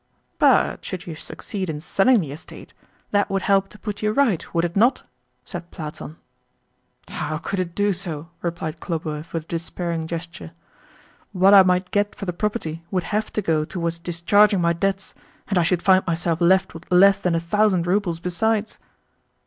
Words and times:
"But, 0.39 0.83
should 0.83 1.05
you 1.05 1.13
succeed 1.13 1.69
in 1.69 1.79
selling 1.79 2.21
the 2.21 2.31
estate, 2.31 2.73
that 3.11 3.29
would 3.29 3.43
help 3.43 3.69
to 3.69 3.77
put 3.77 4.01
you 4.01 4.11
right, 4.11 4.51
would 4.51 4.65
it 4.65 4.75
not?" 4.75 5.03
said 5.45 5.69
Platon. 5.69 6.17
"How 7.07 7.37
could 7.37 7.59
it 7.59 7.75
do 7.75 7.93
so?" 7.93 8.27
replied 8.41 8.79
Khlobuev 8.79 9.31
with 9.31 9.43
a 9.43 9.47
despairing 9.47 10.07
gesture. 10.07 10.53
"What 11.33 11.53
I 11.53 11.61
might 11.61 11.91
get 11.91 12.15
for 12.15 12.25
the 12.25 12.33
property 12.33 12.83
would 12.89 13.03
have 13.13 13.31
to 13.33 13.43
go 13.43 13.63
towards 13.63 13.99
discharging 13.99 14.59
my 14.59 14.73
debts, 14.73 15.13
and 15.49 15.59
I 15.59 15.61
should 15.61 15.83
find 15.83 16.03
myself 16.07 16.41
left 16.41 16.73
with 16.73 16.91
less 16.91 17.19
than 17.19 17.35
a 17.35 17.39
thousand 17.39 17.85
roubles 17.85 18.19
besides." 18.19 18.79